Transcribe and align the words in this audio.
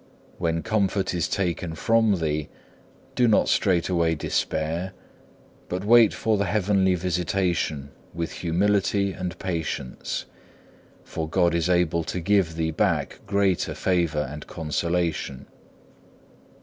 When 0.39 0.63
comfort 0.63 1.13
is 1.13 1.27
taken 1.27 1.75
from 1.75 2.15
thee, 2.15 2.49
do 3.13 3.27
not 3.27 3.47
straightway 3.49 4.15
despair, 4.15 4.93
but 5.69 5.85
wait 5.85 6.11
for 6.11 6.39
the 6.39 6.45
heavenly 6.45 6.95
visitation 6.95 7.91
with 8.11 8.31
humility 8.31 9.11
and 9.13 9.37
patience, 9.37 10.25
for 11.03 11.29
God 11.29 11.53
is 11.53 11.69
able 11.69 12.03
to 12.05 12.19
give 12.19 12.55
thee 12.55 12.71
back 12.71 13.19
greater 13.27 13.75
favour 13.75 14.27
and 14.27 14.47
consolation. 14.47 15.45